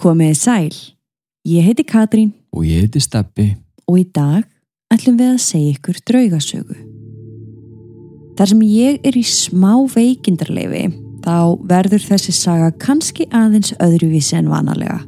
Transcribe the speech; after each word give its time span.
Komiði 0.00 0.36
sæl. 0.38 0.76
Ég 1.44 1.66
heiti 1.66 1.84
Katrín 1.84 2.30
Og 2.56 2.64
ég 2.64 2.86
heiti 2.86 3.00
Steppi. 3.04 3.56
og 3.86 3.98
í 3.98 4.06
dag 4.14 4.46
ætlum 4.94 5.18
við 5.18 5.34
að 5.34 5.42
segja 5.44 5.74
ykkur 5.74 5.98
draugasögu. 6.08 6.76
Þar 8.38 8.48
sem 8.48 8.62
ég 8.64 9.00
er 9.04 9.18
í 9.18 9.24
smá 9.26 9.74
veikindarleifi 9.92 10.86
þá 11.20 11.58
verður 11.68 12.06
þessi 12.06 12.32
saga 12.32 12.70
kannski 12.80 13.28
aðeins 13.28 13.74
öðruvísi 13.76 14.38
en 14.38 14.48
vanalega. 14.48 15.02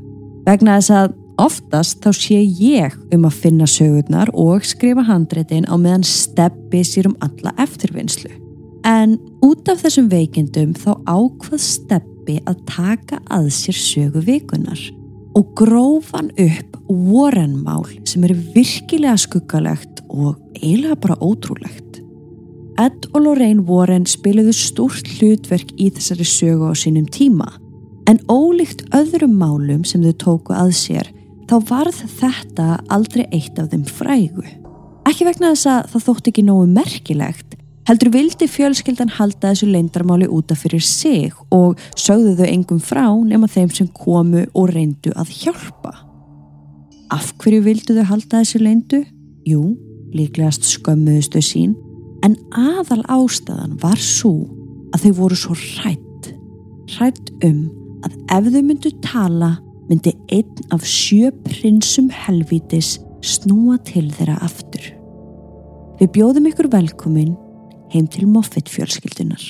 Vegna 0.44 0.76
þess 0.76 0.90
að 0.90 1.16
oftast 1.40 2.04
þá 2.04 2.12
sé 2.12 2.42
ég 2.44 2.92
um 3.14 3.24
að 3.24 3.40
finna 3.46 3.64
sögurnar 3.64 4.28
og 4.34 4.60
skrifa 4.68 5.06
handreitin 5.08 5.64
á 5.72 5.74
meðan 5.80 6.04
Steppi 6.04 6.84
sér 6.84 7.08
um 7.08 7.16
alla 7.24 7.54
eftirvinnslu. 7.56 8.28
En 8.84 9.16
út 9.40 9.68
af 9.72 9.80
þessum 9.86 10.10
veikindum 10.12 10.74
þá 10.76 11.00
ákvað 11.06 11.60
Steppi 11.64 12.11
að 12.28 12.60
taka 12.68 13.18
að 13.32 13.48
sér 13.54 13.78
sögu 13.78 14.22
vikunar 14.26 14.80
og 15.34 15.54
grófan 15.56 16.30
upp 16.38 16.76
Warren-mál 16.88 17.86
sem 18.08 18.24
er 18.26 18.34
virkilega 18.54 19.16
skuggalegt 19.16 20.02
og 20.12 20.36
eiginlega 20.58 20.98
bara 21.00 21.16
ótrúlegt. 21.24 22.02
Ed 22.80 23.08
og 23.12 23.24
Lorraine 23.24 23.64
Warren 23.68 24.06
spiluðu 24.08 24.52
stúrt 24.56 25.08
hlutverk 25.18 25.72
í 25.80 25.90
þessari 25.92 26.26
sögu 26.28 26.68
á 26.68 26.74
sínum 26.76 27.08
tíma 27.08 27.48
en 28.10 28.20
ólíkt 28.32 28.86
öðrum 28.96 29.36
málum 29.38 29.84
sem 29.88 30.02
þau 30.02 30.14
tóku 30.24 30.56
að 30.56 30.72
sér 30.76 31.10
þá 31.50 31.56
varð 31.68 32.00
þetta 32.18 32.68
aldrei 32.92 33.26
eitt 33.30 33.58
af 33.60 33.70
þeim 33.72 33.84
frægu. 33.88 34.44
Ekki 35.08 35.26
vegna 35.28 35.52
þess 35.52 35.68
að 35.68 35.90
það 35.92 36.06
þótt 36.06 36.30
ekki 36.32 36.46
nógu 36.46 36.68
merkilegt 36.70 37.56
heldur 37.88 38.12
vildi 38.14 38.46
fjölskyldan 38.50 39.10
halda 39.16 39.50
þessu 39.50 39.68
leindarmáli 39.70 40.28
útaf 40.30 40.62
fyrir 40.62 40.84
sig 40.86 41.32
og 41.54 41.80
sögðu 41.98 42.36
þau 42.38 42.48
engum 42.48 42.80
frá 42.82 43.06
nema 43.26 43.50
þeim 43.50 43.72
sem 43.74 43.88
komu 43.96 44.44
og 44.54 44.70
reyndu 44.70 45.14
að 45.18 45.32
hjálpa. 45.42 45.94
Af 47.12 47.32
hverju 47.42 47.64
vildu 47.66 47.96
þau 47.98 48.06
halda 48.12 48.42
þessu 48.42 48.62
leindu? 48.62 49.02
Jú, 49.48 49.74
líklegast 50.14 50.68
skömmuðustu 50.68 51.42
sín, 51.42 51.74
en 52.22 52.38
aðal 52.54 53.02
ástæðan 53.10 53.76
var 53.82 53.98
svo 53.98 54.46
að 54.94 55.08
þau 55.08 55.12
voru 55.18 55.38
svo 55.38 55.58
hrætt. 55.58 56.32
Hrætt 56.94 57.32
um 57.42 57.66
að 58.06 58.16
ef 58.36 58.50
þau 58.54 58.62
myndu 58.62 58.94
tala 59.02 59.56
myndi 59.90 60.14
einn 60.32 60.72
af 60.74 60.86
sjö 60.86 61.32
prinsum 61.44 62.10
helvítis 62.14 62.96
snúa 63.22 63.76
til 63.86 64.08
þeirra 64.14 64.38
aftur. 64.46 64.84
Við 65.98 66.14
bjóðum 66.14 66.48
ykkur 66.50 66.70
velkomin 66.72 67.34
heim 67.92 68.08
til 68.08 68.28
Moffett 68.28 68.70
fjölskyldunar. 68.72 69.42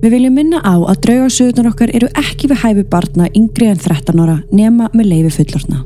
Við 0.00 0.14
viljum 0.14 0.32
minna 0.32 0.62
á 0.64 0.80
að 0.80 1.02
draugarsöðunar 1.04 1.66
okkar 1.74 1.90
eru 1.92 2.06
ekki 2.16 2.48
við 2.48 2.62
hæfi 2.62 2.82
barna 2.88 3.26
yngri 3.36 3.66
en 3.68 3.76
13 3.76 4.20
ára 4.22 4.38
nema 4.48 4.86
með 4.96 5.10
leifi 5.10 5.32
fullorna. 5.34 5.82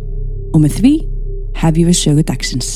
Og 0.55 0.61
með 0.63 0.77
því 0.79 0.93
hefjum 1.59 1.89
við 1.89 1.97
sögu 1.99 2.23
dagsins. 2.29 2.69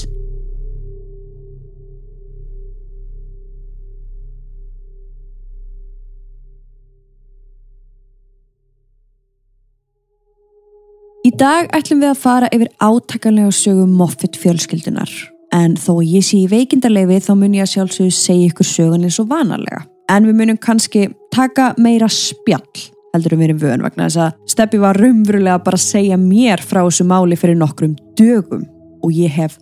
Í 11.22 11.31
dag 11.38 11.69
ætlum 11.77 12.00
við 12.03 12.10
að 12.16 12.22
fara 12.25 12.48
yfir 12.56 12.72
átakanlega 12.82 13.53
sögu 13.54 13.84
Moffett 13.87 14.41
fjölskyldunar. 14.43 15.12
En 15.54 15.78
þó 15.78 16.00
ég 16.03 16.27
sé 16.27 16.41
í 16.41 16.50
veikindarleifi 16.50 17.21
þá 17.28 17.31
mun 17.37 17.54
ég 17.54 17.69
að 17.69 17.77
sjálfsögðu 17.77 18.16
segja 18.16 18.50
ykkur 18.50 18.69
sögun 18.72 19.06
eins 19.06 19.21
og 19.22 19.31
vanalega 19.31 19.84
en 20.09 20.28
við 20.28 20.38
munum 20.41 20.59
kannski 20.60 21.09
taka 21.34 21.72
meira 21.78 22.09
spjall 22.12 22.89
heldur 23.15 23.37
um 23.37 23.43
verið 23.43 23.62
vön 23.62 23.84
vegna 23.84 24.09
þess 24.09 24.21
að 24.25 24.50
Steppi 24.53 24.81
var 24.83 24.99
raunverulega 25.00 25.62
bara 25.65 25.78
að 25.78 25.87
segja 25.87 26.19
mér 26.21 26.62
frá 26.65 26.83
þessu 26.83 27.06
máli 27.09 27.39
fyrir 27.39 27.59
nokkrum 27.59 27.97
dögum 28.19 28.66
og 29.05 29.15
ég 29.15 29.33
hef 29.33 29.59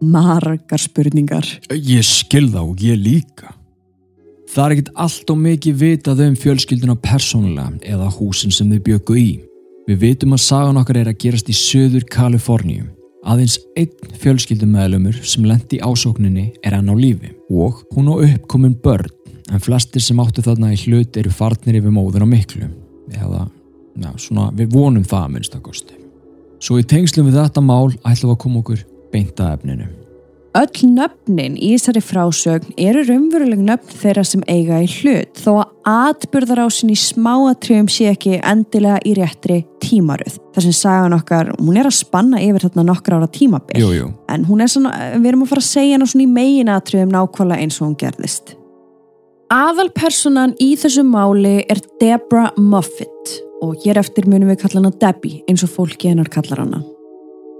margar 0.00 0.80
spurningar. 0.80 1.46
Ég 1.74 2.04
skil 2.06 2.48
þá 2.52 2.60
og 2.62 2.82
ég 2.82 2.98
líka. 3.00 3.54
Það 4.48 4.64
er 4.64 4.74
ekkit 4.74 4.92
allt 5.04 5.30
og 5.32 5.40
mikið 5.44 5.80
vitað 5.82 6.22
um 6.24 6.36
fjölskylduna 6.38 6.96
persónulega 7.04 7.82
eða 7.94 8.08
húsin 8.14 8.54
sem 8.54 8.70
þau 8.72 8.84
bjöku 8.86 9.18
í. 9.20 9.28
Við 9.88 10.00
vitum 10.04 10.36
að 10.36 10.44
sagan 10.44 10.80
okkar 10.80 11.02
er 11.02 11.10
að 11.10 11.20
gerast 11.24 11.50
í 11.52 11.56
söður 11.56 12.06
Kaliforníu. 12.12 12.86
Aðeins 13.28 13.58
einn 13.76 14.14
fjölskyldumæðlumur 14.22 15.18
sem 15.26 15.44
lendi 15.44 15.76
í 15.76 15.84
ásókninni 15.84 16.46
er 16.64 16.78
enn 16.78 16.88
á 16.88 16.94
lífi 16.96 17.34
og 17.50 17.82
hún 17.92 18.08
á 18.08 18.14
uppkomin 18.14 18.76
börn 18.84 19.10
en 19.52 19.62
flestir 19.64 20.04
sem 20.04 20.18
áttu 20.22 20.44
þarna 20.44 20.72
í 20.74 20.80
hlut 20.86 21.16
eru 21.20 21.32
farnir 21.34 21.80
yfir 21.80 21.94
móður 21.94 22.26
á 22.26 22.28
miklu 22.28 22.68
eða, 23.14 23.46
já, 23.96 24.10
svona, 24.20 24.50
við 24.56 24.74
vonum 24.74 25.06
það 25.08 25.24
að 25.24 25.32
minnstakosti. 25.36 26.02
Svo 26.58 26.80
í 26.80 26.86
tengslum 26.88 27.28
við 27.28 27.38
þetta 27.38 27.62
mál 27.62 27.94
ætlum 28.02 28.32
við 28.32 28.34
að 28.34 28.42
koma 28.44 28.62
okkur 28.64 28.84
beint 29.12 29.40
að 29.40 29.56
efninu. 29.58 29.88
Öll 30.58 30.88
nöfnin 30.90 31.58
í 31.60 31.74
þessari 31.76 32.00
frásögn 32.02 32.72
eru 32.80 33.02
raunveruleg 33.06 33.60
nöfn 33.62 33.98
þeirra 34.00 34.24
sem 34.26 34.42
eiga 34.48 34.80
í 34.82 34.88
hlut 34.90 35.38
þó 35.38 35.50
að 35.60 35.92
atbyrðarásin 35.92 36.90
í 36.90 36.96
smáatrjöfum 36.98 37.90
sé 37.92 38.08
ekki 38.10 38.40
endilega 38.40 38.98
í 39.06 39.14
réttri 39.20 39.60
tímaruð. 39.84 40.40
Það 40.56 40.66
sem 40.66 40.76
sagan 40.80 41.14
okkar, 41.14 41.52
hún 41.60 41.78
er 41.78 41.86
að 41.88 41.98
spanna 42.00 42.40
yfir 42.42 42.66
þarna 42.66 42.88
nokkra 42.90 43.20
ára 43.20 43.30
tímabill. 43.38 43.78
Jú, 43.78 43.92
jú. 43.94 44.10
En 44.32 44.48
hún 44.48 44.64
er 44.64 44.72
svona, 44.72 44.96
við 45.14 45.30
erum 45.30 45.44
að 45.46 45.52
fara 45.52 45.64
að 45.64 45.70
segja 45.70 45.98
hana 45.98 46.10
svona 46.10 46.26
í 46.26 46.32
meginatrjöfum 46.40 47.14
nákvæmlega 47.14 47.68
eins 47.68 47.78
og 47.78 47.86
hún 47.86 47.98
gerðist. 48.00 48.57
Aðalpersonan 49.48 50.50
í 50.60 50.74
þessu 50.76 51.00
máli 51.08 51.62
er 51.72 51.78
Debra 52.02 52.50
Moffett 52.60 53.30
og 53.64 53.78
hér 53.80 53.96
eftir 54.02 54.26
munum 54.28 54.50
við 54.52 54.58
kalla 54.60 54.82
hana 54.82 54.90
Debbie 55.00 55.38
eins 55.48 55.62
og 55.64 55.70
fólki 55.72 56.10
hennar 56.10 56.28
kallar 56.28 56.60
hana. 56.60 56.82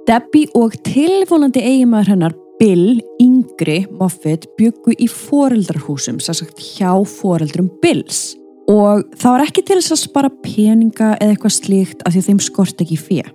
Debbie 0.05 0.51
og 0.53 0.75
tilvonandi 0.85 1.63
eiginmaður 1.65 2.11
hennar 2.13 2.35
Bill 2.59 2.99
Yngri 3.25 3.79
Moffett 3.89 4.45
byggu 4.59 4.99
í 5.01 5.09
foreldrarhúsum, 5.09 6.19
sérsagt 6.21 6.61
hjá 6.61 6.91
foreldrum 7.09 7.71
Bills 7.81 8.35
og 8.69 9.07
það 9.17 9.33
var 9.33 9.45
ekki 9.47 9.65
til 9.65 9.79
þess 9.79 9.95
að 9.95 10.03
spara 10.03 10.33
peninga 10.45 11.15
eða 11.15 11.31
eitthvað 11.33 11.55
slíkt 11.57 12.05
af 12.05 12.13
því 12.13 12.23
þeim 12.27 12.43
skort 12.45 12.83
ekki 12.85 12.99
fyrir. 13.01 13.31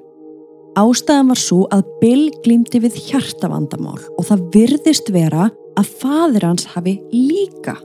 Ástæðan 0.78 1.34
var 1.34 1.42
svo 1.42 1.64
að 1.74 1.90
Bill 2.04 2.30
glýmdi 2.46 2.84
við 2.86 3.02
hjartavandamál 3.08 3.98
og 3.98 4.30
það 4.30 4.46
virðist 4.54 5.10
vera 5.14 5.50
að 5.74 5.90
fadir 6.04 6.46
hans 6.46 6.70
hafi 6.76 7.00
líka 7.10 7.80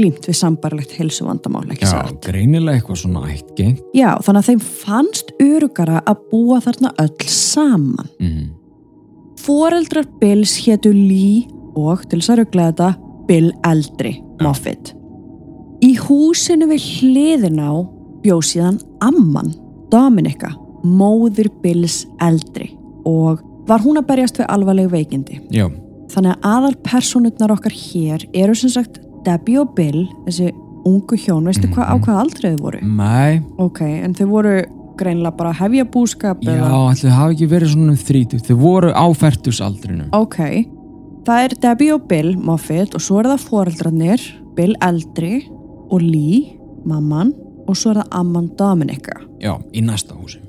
glýmt 0.00 0.24
við 0.28 0.38
sambarlegt 0.38 0.94
helsuvandamál, 0.96 1.66
ekki 1.74 1.84
Já, 1.84 1.92
satt? 1.92 2.22
greinilega 2.24 2.80
eitthvað 2.80 3.02
svona 3.02 3.26
ættgengt. 3.28 3.82
Já, 3.96 4.14
þannig 4.24 4.40
að 4.40 4.48
þeim 4.48 4.62
fannst 4.80 5.34
örugara 5.44 6.00
að 6.08 6.22
búa 6.30 6.60
þarna 6.64 6.92
öll 7.04 7.28
saman. 7.28 8.08
Mm. 8.20 8.46
Foreldrar 9.40 10.08
Bills 10.20 10.56
hétu 10.64 10.92
Lee 10.94 11.44
og, 11.76 12.06
til 12.08 12.20
þess 12.20 12.32
að 12.32 12.42
röglega 12.42 12.72
þetta, 12.72 12.90
Bill 13.28 13.52
Eldri, 13.68 14.14
Moffett. 14.42 14.94
Í 15.84 15.94
húsinu 15.96 16.68
við 16.72 16.88
hliðin 17.00 17.60
á 17.62 17.72
bjóð 18.24 18.42
síðan 18.50 18.80
Amman, 19.04 19.54
Dominika, 19.92 20.50
móðir 20.84 21.48
Bills 21.62 22.02
Eldri 22.24 22.72
og 23.08 23.40
var 23.68 23.80
hún 23.84 24.00
að 24.00 24.10
berjast 24.10 24.40
við 24.40 24.50
alvarleg 24.52 24.90
veikindi. 24.92 25.38
Já, 25.54 25.68
Þannig 26.10 26.32
að 26.34 26.46
aðal 26.50 26.72
personutnar 26.82 27.52
okkar 27.54 27.74
hér 27.74 28.24
eru 28.34 28.54
sem 28.58 28.72
sagt 28.72 28.98
Debbie 29.26 29.60
og 29.60 29.74
Bill, 29.76 30.04
þessi 30.26 30.50
ungu 30.88 31.16
hjón, 31.20 31.48
veistu 31.50 31.68
hvað 31.68 31.90
á 31.92 31.94
hvað 32.00 32.20
aldrei 32.24 32.52
þau 32.54 32.62
voru? 32.64 32.82
mæ, 32.82 33.42
Ok, 33.60 33.80
en 33.84 34.14
þau 34.16 34.26
voru 34.30 34.54
greinilega 35.00 35.36
bara 35.36 35.52
hefja 35.56 35.84
búskap 35.88 36.42
já, 36.44 36.60
ætli 36.92 37.12
hafi 37.14 37.36
ekki 37.36 37.48
verið 37.48 37.72
svona 37.74 37.94
um 37.94 38.00
þrítug. 38.00 38.42
Þau 38.44 38.56
voru 38.60 38.92
á 38.92 39.06
færtusaldrinu. 39.16 40.08
Ok, 40.16 40.38
það 41.24 41.44
er 41.44 41.56
Debbie 41.64 41.94
og 41.94 42.06
Bill 42.08 42.34
Moffett 42.36 42.94
og 42.94 43.04
svo 43.04 43.20
er 43.20 43.30
það 43.32 43.46
foreldrarnir, 43.48 44.26
Bill 44.56 44.76
eldri 44.84 45.46
og 45.90 46.02
Lee, 46.02 46.56
mamman 46.84 47.32
og 47.68 47.76
svo 47.76 47.94
er 47.94 48.02
það 48.02 48.20
Amman 48.20 48.50
Dominika. 48.58 49.20
Já, 49.40 49.54
í 49.72 49.84
næsta 49.84 50.16
húsi. 50.16 50.40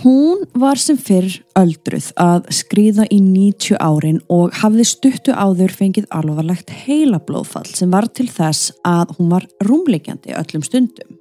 Hún 0.00 0.46
var 0.56 0.78
sem 0.80 0.96
fyrr 0.96 1.28
öldruð 1.60 2.06
að 2.16 2.46
skrýða 2.56 3.04
í 3.12 3.18
90 3.20 3.76
árin 3.84 4.20
og 4.32 4.54
hafði 4.62 4.86
stuttu 4.88 5.34
áður 5.36 5.74
fengið 5.76 6.06
alvarlegt 6.16 6.72
heilablóðfall 6.86 7.66
sem 7.68 7.92
var 7.92 8.08
til 8.08 8.30
þess 8.32 8.70
að 8.86 9.12
hún 9.18 9.28
var 9.34 9.44
rúmleikjandi 9.68 10.32
öllum 10.40 10.64
stundum. 10.64 11.18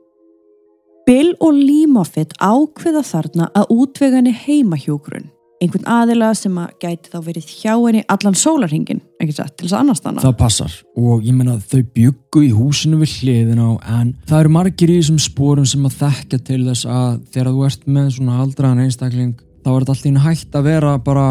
Bill 1.03 1.33
og 1.43 1.57
Lee 1.57 1.89
Moffitt 1.91 2.37
ákveða 2.39 3.03
þarna 3.03 3.49
að 3.57 3.75
útvega 3.75 4.21
henni 4.21 4.35
heimahjógrun 4.45 5.27
einhvern 5.59 5.87
aðila 5.91 6.29
sem 6.37 6.55
að 6.59 6.71
gæti 6.79 7.11
þá 7.11 7.17
verið 7.25 7.49
hjá 7.51 7.73
henni 7.73 8.03
allan 8.11 8.37
sólarhingin, 8.39 9.01
ekki 9.19 9.35
satt, 9.35 9.55
til 9.57 9.67
þess 9.67 9.75
að 9.75 9.83
annars 9.83 10.01
þannig. 10.05 10.23
Það 10.23 10.37
passar. 10.39 10.77
Og 10.99 11.27
ég 11.27 11.35
menna 11.35 11.57
þau 11.59 11.81
byggu 11.97 12.43
í 12.45 12.51
húsinu 12.55 13.01
við 13.01 13.15
hliðin 13.19 13.59
á 13.59 13.69
en 13.99 14.13
það 14.29 14.43
eru 14.45 14.53
margir 14.55 14.93
í 14.93 14.97
þessum 15.01 15.19
spórum 15.23 15.67
sem 15.67 15.85
að 15.89 15.99
þekka 15.99 16.41
til 16.47 16.61
þess 16.69 16.87
að 16.87 17.19
þegar 17.33 17.51
þú 17.51 17.67
ert 17.67 17.85
með 17.97 18.09
svona 18.15 18.39
aldraðan 18.45 18.83
einstakling 18.85 19.35
þá 19.59 19.71
er 19.73 19.85
þetta 19.85 19.95
alltaf 19.97 20.27
hægt 20.29 20.59
að 20.59 20.67
vera 20.69 20.97
bara 21.03 21.27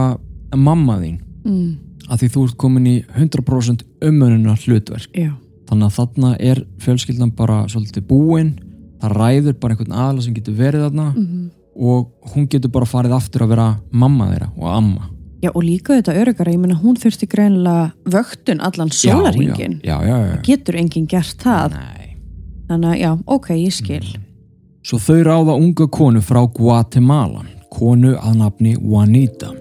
mamma 0.56 1.00
þín. 1.00 1.19
Mm, 1.48 1.69
að 2.08 2.22
því 2.22 2.32
þú 2.36 2.46
ert 2.48 2.60
komin 2.60 2.88
í 2.88 2.96
100% 3.16 3.84
umönunar 4.04 4.64
hlutverk 4.66 5.16
já, 5.16 5.32
þannig 5.70 5.88
að 5.88 5.96
þarna 5.96 6.34
er 6.52 6.64
fjölskyldan 6.84 7.36
bara 7.36 7.62
svolítið 7.70 8.08
búin 8.10 8.56
það 8.98 9.14
ræður 9.14 9.56
bara 9.62 9.75
einhvern 9.75 9.94
aðla 9.94 10.25
sem 10.25 10.36
getur 10.36 10.56
verið 10.58 10.84
þarna. 10.88 11.12
Mm 11.14 11.46
og 11.78 12.32
hún 12.34 12.48
getur 12.50 12.72
bara 12.75 12.88
farið 12.88 13.14
aftur 13.19 13.46
að 13.46 13.54
vera 13.54 13.69
mamma 13.90 14.32
þeirra 14.32 14.50
og 14.56 14.69
amma 14.75 15.08
já 15.42 15.50
og 15.54 15.62
líka 15.62 15.98
þetta 15.98 16.16
örugara, 16.19 16.52
ég 16.52 16.62
meina 16.62 16.78
hún 16.78 16.96
þurfti 16.98 17.28
greinilega 17.30 17.92
vöktun 18.10 18.62
allan 18.64 18.90
sólarhingin. 18.90 19.80
já, 19.84 19.98
já, 20.02 20.08
já, 20.08 20.26
já. 20.26 20.40
Getur 20.46 20.78
enginn 20.80 21.06
gert 21.06 21.44
það, 21.44 21.76
Nei. 21.78 22.16
þannig 22.70 22.90
að 22.90 22.98
já, 23.02 23.12
ok, 23.26 23.48
ég 23.54 23.76
skil. 23.76 24.08
Svo 24.82 24.98
þau 24.98 25.22
ráða 25.26 25.56
unga 25.60 25.86
konu 25.92 26.22
frá 26.25 26.42
Guatemala, 26.54 27.44
konu 27.70 28.16
að 28.16 28.36
nafni 28.42 28.75
Juanita. 28.76 29.52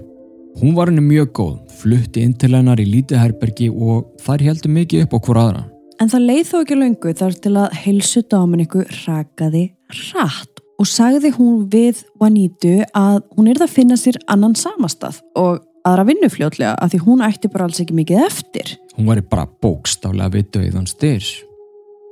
Hún 0.58 0.74
var 0.74 0.90
henni 0.90 1.04
mjög 1.06 1.32
góð, 1.38 1.58
flutti 1.78 2.24
inn 2.26 2.34
til 2.34 2.56
hennar 2.56 2.82
í 2.82 2.88
lítið 2.90 3.22
herbergi 3.22 3.70
og 3.70 4.08
þær 4.26 4.48
heldur 4.50 4.74
mikið 4.74 5.06
upp 5.06 5.14
á 5.14 5.20
hver 5.28 5.42
aðra. 5.44 5.66
En 6.02 6.10
það 6.10 6.28
leið 6.30 6.46
þó 6.50 6.58
ekki 6.62 6.78
löngu 6.78 7.14
þar 7.18 7.38
til 7.42 7.56
að 7.58 7.76
heilsu 7.84 8.22
Dominiku 8.30 8.84
rakaði 9.06 9.64
rætt 9.94 10.57
og 10.78 10.90
sagði 10.90 11.32
hún 11.38 11.66
við 11.72 12.04
Juanitu 12.18 12.76
að 12.96 13.24
hún 13.38 13.50
er 13.50 13.60
það 13.60 13.68
að 13.68 13.76
finna 13.80 13.98
sér 14.00 14.20
annan 14.30 14.56
samastað 14.58 15.20
og 15.40 15.64
aðra 15.88 16.06
vinnufljótlega 16.10 16.76
að 16.78 16.94
því 16.94 17.04
hún 17.06 17.26
ætti 17.26 17.52
bara 17.52 17.68
alls 17.68 17.82
ekki 17.82 17.98
mikið 17.98 18.24
eftir. 18.28 18.74
Hún 18.98 19.10
var 19.10 19.22
bara 19.30 19.48
bókstaflega 19.64 20.34
við 20.36 20.50
döiðan 20.58 20.90
styrs. 20.90 21.36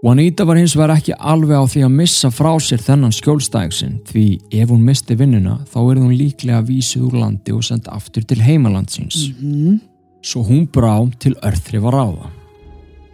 Juanita 0.05 0.45
var 0.45 0.59
hins 0.59 0.75
vegar 0.77 0.99
ekki 0.99 1.15
alveg 1.17 1.57
á 1.57 1.65
því 1.65 1.81
að 1.87 1.93
missa 1.95 2.29
frá 2.29 2.51
sér 2.61 2.81
þennan 2.83 3.13
skjólstæðiksinn 3.15 3.99
því 4.05 4.25
ef 4.53 4.69
hún 4.69 4.83
misti 4.85 5.17
vinnuna 5.17 5.55
þá 5.71 5.79
er 5.81 6.01
hún 6.01 6.13
líklega 6.13 6.61
vísið 6.67 7.07
úr 7.07 7.19
landi 7.23 7.55
og 7.55 7.63
senda 7.65 7.95
aftur 7.95 8.25
til 8.27 8.41
heimalandsins. 8.45 9.31
Mm. 9.39 9.79
Svo 10.25 10.43
hún 10.45 10.67
brá 10.69 10.93
til 11.21 11.33
örþrif 11.41 11.87
að 11.89 11.97
ráða. 11.97 12.29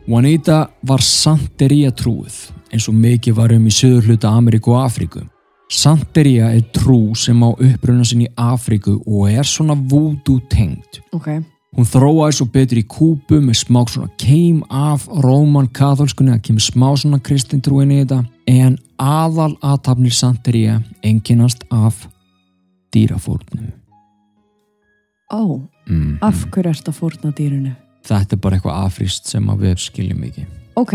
Juanita 0.07 0.65
var 0.83 1.03
Santería 1.05 1.93
trúið 1.95 2.49
eins 2.71 2.87
og 2.89 2.97
mikið 2.97 3.37
var 3.37 3.53
um 3.55 3.67
í 3.67 3.73
söður 3.75 4.09
hluta 4.09 4.31
Ameríku 4.35 4.73
og 4.73 4.83
Afríku. 4.83 5.23
Santería 5.71 6.51
er 6.51 6.65
trú 6.75 7.15
sem 7.15 7.39
á 7.39 7.49
uppruna 7.55 8.03
sinni 8.03 8.27
í 8.27 8.33
Afríku 8.35 8.97
og 9.07 9.29
er 9.31 9.47
svona 9.47 9.75
voodoo 9.75 10.41
tengt. 10.51 10.99
Ok, 11.15 11.39
Hún 11.71 11.87
þróaði 11.87 12.35
svo 12.35 12.45
betur 12.51 12.79
í 12.81 12.83
kúpu 12.83 13.37
með 13.39 13.61
smá 13.61 13.85
svona 13.87 14.09
keim 14.19 14.57
af 14.67 15.05
róman 15.23 15.69
katholskunni 15.71 16.33
að 16.33 16.41
kemur 16.49 16.65
smá 16.65 16.89
svona 16.99 17.19
kristintrúin 17.23 17.93
í 17.95 18.01
þetta 18.01 18.17
en 18.51 18.75
aðal 18.99 19.53
aðtapnir 19.63 20.11
Santería 20.11 20.81
enginast 21.01 21.63
af 21.71 22.07
dýrafórnum. 22.91 23.71
ó, 25.31 25.61
Mm 25.87 26.17
af 26.21 26.43
hverju 26.51 26.69
ert 26.69 26.87
að 26.91 26.99
fórna 26.99 27.31
dýrunu? 27.31 27.71
Þetta 28.03 28.35
er 28.35 28.39
bara 28.43 28.57
eitthvað 28.57 28.83
afríst 28.85 29.31
sem 29.31 29.47
við 29.47 29.77
skiljum 29.79 30.23
ekki. 30.27 30.43
Ok, 30.75 30.93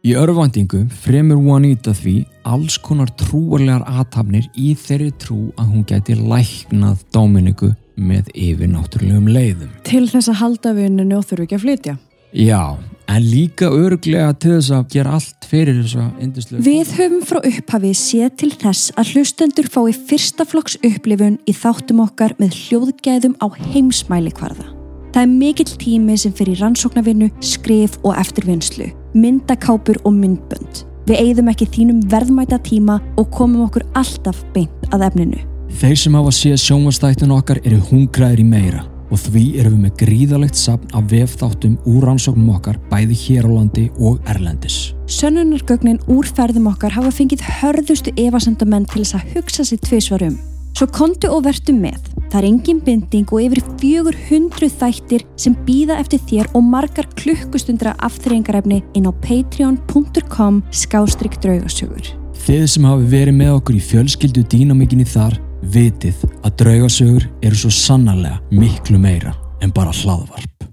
Í 0.00 0.14
örvæntingu 0.16 0.86
fremur 1.02 1.36
Juanita 1.44 1.92
því 1.92 2.14
alls 2.48 2.78
konar 2.80 3.10
trúarlegar 3.20 3.82
aðtapnir 3.84 4.46
í 4.56 4.70
þeirri 4.72 5.10
trú 5.20 5.50
að 5.60 5.74
hún 5.74 5.82
geti 5.90 6.14
læknað 6.16 7.02
Dominiku 7.12 7.74
með 8.00 8.30
yfirnáttúrulegum 8.32 9.28
leiðum. 9.28 9.74
til 9.84 10.06
þess 10.08 10.30
að 10.32 10.38
halda 10.40 10.72
vinninu 10.78 11.18
og 11.18 11.26
þurfu 11.28 11.44
ekki 11.44 11.58
að 11.58 11.64
flytja. 11.66 11.94
Já, 12.32 12.78
en 13.10 13.26
líka 13.26 13.68
örglega 13.68 14.32
til 14.40 14.54
þess 14.54 14.70
að 14.72 14.88
gera 14.94 15.12
allt 15.18 15.48
fyrir 15.50 15.82
þessa 15.82 16.06
indislegu. 16.22 16.64
Við 16.64 16.94
höfum 16.96 17.26
frá 17.28 17.40
upphafi 17.50 17.90
séð 17.92 18.30
til 18.40 18.50
þess 18.56 18.94
að 18.96 19.12
hlustendur 19.12 19.68
fái 19.68 19.92
fyrsta 19.92 20.46
flokks 20.48 20.78
upplifun 20.80 21.36
í 21.44 21.52
þáttum 21.52 22.00
okkar 22.06 22.32
með 22.40 22.56
hljóðgæðum 22.56 23.36
á 23.44 23.46
heimsmæli 23.74 24.32
kvarða. 24.32 24.70
Það 25.12 25.22
er 25.26 25.30
mikill 25.34 25.76
tími 25.76 26.16
sem 26.16 26.32
fyrir 26.32 26.62
rannsóknarvinnu, 26.62 27.32
skrif 27.42 27.98
og 28.06 28.14
eftirvinnslu, 28.14 28.92
myndakápur 29.14 30.00
og 30.04 30.14
myndbönd. 30.16 30.84
Við 31.08 31.20
eigðum 31.24 31.50
ekki 31.50 31.66
þínum 31.74 32.04
verðmæta 32.10 32.60
tíma 32.62 33.00
og 33.18 33.30
komum 33.34 33.64
okkur 33.66 33.86
alltaf 33.98 34.44
beint 34.54 34.90
að 34.94 35.08
efninu. 35.08 35.42
Þeir 35.80 35.98
sem 35.98 36.16
hafa 36.18 36.32
séð 36.34 36.56
sjónvastættun 36.64 37.34
okkar 37.34 37.60
eru 37.64 37.78
hungraðir 37.90 38.42
í 38.42 38.46
meira 38.46 38.84
og 39.10 39.18
því 39.18 39.44
erum 39.58 39.74
við 39.74 39.82
með 39.84 39.94
gríðalegt 40.04 40.58
sapn 40.58 40.92
af 40.94 41.08
vefþáttum 41.10 41.76
úr 41.90 42.06
rannsóknum 42.06 42.52
okkar 42.54 42.78
bæði 42.90 43.18
hér 43.24 43.48
á 43.48 43.50
landi 43.50 43.88
og 43.98 44.20
erlendis. 44.30 44.92
Sönnunargögnin 45.10 45.98
úr 46.10 46.30
ferðum 46.30 46.70
okkar 46.70 46.94
hafa 46.94 47.10
fengið 47.14 47.42
hörðustu 47.58 48.14
evasendamenn 48.14 48.86
til 48.90 49.02
þess 49.02 49.18
að 49.18 49.34
hugsa 49.34 49.66
sér 49.66 49.82
tvisvar 49.86 50.26
um. 50.28 50.38
Svo 50.78 50.86
kontu 50.94 51.30
og 51.34 51.44
vertu 51.48 51.74
með. 51.74 51.98
Það 52.30 52.38
er 52.38 52.46
engin 52.46 52.80
binding 52.86 53.32
og 53.34 53.42
yfir 53.42 53.60
400 53.80 54.70
þættir 54.78 55.24
sem 55.40 55.54
býða 55.66 55.96
eftir 55.98 56.20
þér 56.30 56.52
og 56.54 56.62
margar 56.62 57.08
klukkustundra 57.18 57.96
afþreyingarefni 58.06 58.78
inn 58.94 59.08
á 59.10 59.12
patreon.com 59.24 60.60
skástrygg 60.70 61.40
draugasögur. 61.42 62.12
Þið 62.46 62.66
sem 62.70 62.86
hafi 62.86 63.08
verið 63.10 63.36
með 63.40 63.56
okkur 63.56 63.80
í 63.80 63.82
fjölskyldu 63.82 64.44
dýnamikinni 64.52 65.08
þar 65.10 65.40
vitið 65.74 66.22
að 66.46 66.54
draugasögur 66.62 67.26
eru 67.42 67.58
svo 67.58 67.72
sannarlega 67.74 68.38
miklu 68.54 69.02
meira 69.02 69.34
en 69.60 69.74
bara 69.74 69.90
hlaðvarp. 69.90 70.70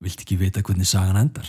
Vilt 0.00 0.24
ekki 0.24 0.40
vita 0.40 0.64
hvernig 0.64 0.88
sagan 0.88 1.20
endar? 1.20 1.46